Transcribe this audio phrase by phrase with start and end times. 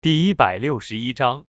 [0.00, 1.44] 第一百六十一章，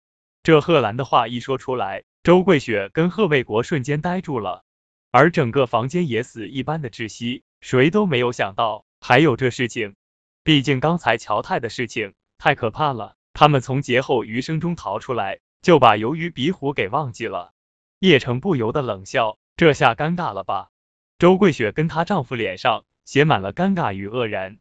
[0.43, 4.63] 这贺兰的话一说出来，周桂雪跟贺卫国瞬间呆住了，
[5.09, 9.95] 而整个房间也死一般的窒息，谁都没有想到还有这事情。
[10.43, 17.51] 毕竟刚才乔太的事情太可怕了，他们从劫后余生中逃出来，就把鱿鱼鼻虎给忘记了。
[17.97, 20.69] 叶城不由得冷笑，这下尴尬了吧？
[21.17, 24.59] 周桂雪跟她丈夫脸上写满了尴尬与愕然，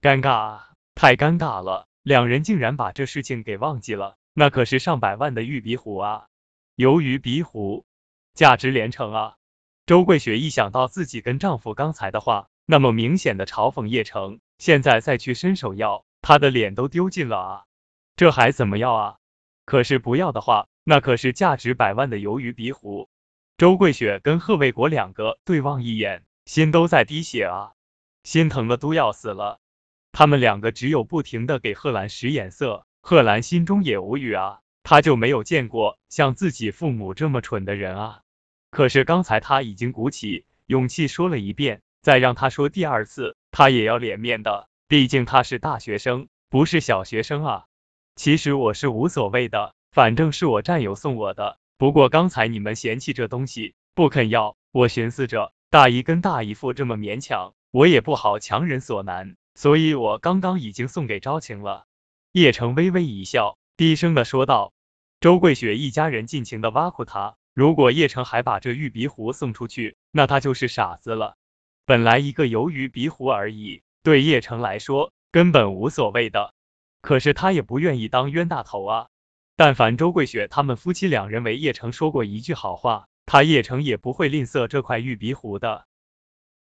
[0.00, 0.60] 尴尬，
[0.94, 1.88] 太尴尬了。
[2.04, 6.26] 两人竟然把这事情给忘记了，那可是上百万的玉鼻虎啊！
[6.76, 7.86] 鱿鱼鼻虎，
[8.34, 9.36] 价值连城啊！
[9.86, 17.64] 周桂雪一想到自己跟丈夫刚才的话，那么明显的嘲讽叶城，现在再去伸手要，她的脸都丢尽了啊！
[18.16, 19.16] 这还怎么要啊？
[19.64, 23.08] 可是不要的话，那可是价值百万的鱿鱼鼻虎。
[23.56, 27.72] 周桂雪跟贺卫国两个对望一眼，心都在滴血啊，
[28.24, 29.58] 心疼的都要死了。
[30.16, 38.20] 他们两个只有不停的给贺兰使眼色，贺兰心中也无语啊，他就没有见过像自己父母这么蠢的人啊。
[38.70, 47.64] 可是刚才他已经鼓起勇气说了一遍，再让他说第二次，他也要脸面的，毕竟他是大学生，不是小学生啊。
[48.14, 51.58] 其实我是无所谓的，反正是我战友送我的。
[51.76, 59.34] 不过刚才你们嫌弃这东西不肯要，我寻思着大姨跟大姨夫这么勉强，我也不好强人所难。
[59.54, 61.86] 所以我刚刚已经送给昭晴了。
[62.32, 64.72] 叶城微微一笑，低声的说道。
[65.20, 71.36] 周桂雪一家人尽情的挖苦他，如果叶城还把这玉鼻壶送出去，那他就是傻子了。
[71.86, 76.52] 本来一个鱿鱼鼻壶而已，对叶城来说根本无所谓的，
[77.00, 79.06] 可是他也不愿意当冤大头啊。
[79.56, 85.86] 但凡周桂雪他们夫妻两人为叶城说过一句好话，他叶城也不会吝啬这块玉鼻壶的。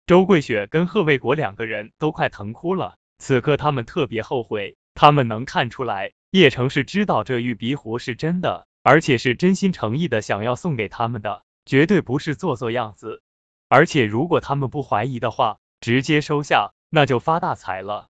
[0.08, 13.23] 周桂雪跟贺卫国两个人都快疼哭了，此刻他们特别后悔，他们能看出来叶城是知道这玉鼻壶是真的，而且是真心诚意的想要送给他们的，绝对不是做做样子。
[13.67, 18.10] 而且如果他们不怀疑的话，直接收下，那就发大财了。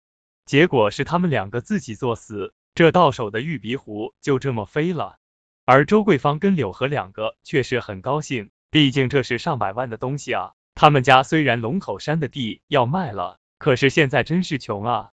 [0.44, 5.16] 结果是他们两个自己作死，这到手的玉鼻壶就这么飞了。
[5.64, 10.52] 而周桂芳跟柳河两个却是很高兴，毕竟这是上百万的东西啊。
[10.80, 15.10] 他们家虽然龙口山的地要卖了，可是现在真是穷啊！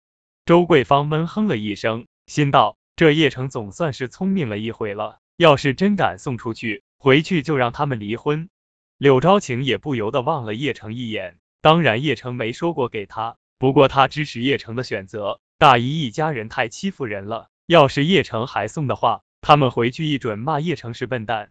[0.46, 5.18] 周桂芳闷哼了一声，心道：这叶城总算是聪明了一回了。
[5.38, 8.48] 要是真敢送出去，回去就让他们离婚。
[9.00, 15.40] 柳昭晴也不由得望了叶城一眼，当然叶城没说过给他，不过他支持叶城的选择。
[15.58, 21.50] 大姨一家人太欺负人了，要是叶城还送的话，他们回去一准骂叶城是笨蛋。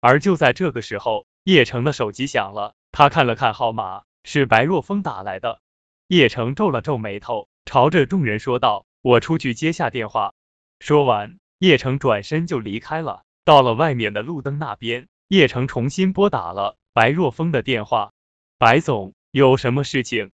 [0.00, 2.74] 而就在这个时候，叶城的手机响了。
[2.96, 5.60] 他看了看号码，是白若风打来的。
[6.06, 10.32] 叶城皱了皱眉头，朝着众人说道：“我出去接下电话。”
[10.80, 13.22] 说完，叶城转身就离开了。
[13.44, 18.12] 到了外面的路灯那边，叶城重新拨打了白若风的电话。
[18.56, 20.30] “白总，有什么事情？”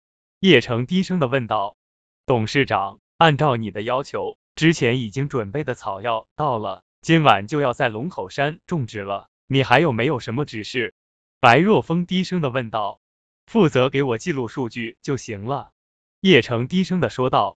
[0.40, 1.76] 叶城低声的问道。
[2.24, 9.28] “董事长，按照你的要求，之前已经准备的草药到了，今晚就要在龙口山种植了。
[9.46, 10.94] 你还有没有什么指示？”
[11.40, 13.00] 白若风低声的问道
[13.46, 15.72] ：“负责给我记录数据就行了。”
[16.20, 17.58] 叶城低声的说道。